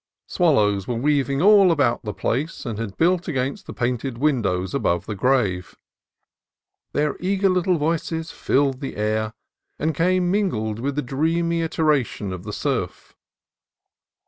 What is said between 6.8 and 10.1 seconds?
Their eager little voices filled the air, and